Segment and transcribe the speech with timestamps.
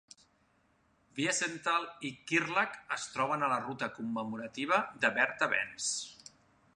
[1.19, 5.91] Wiesental i Kirrlach es troben a la Ruta commemorativa de Bertha Benz.